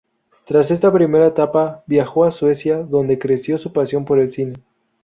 [0.45, 4.53] Tras esta primera etapa viajó a Suecia, donde creció su pasión por el cine.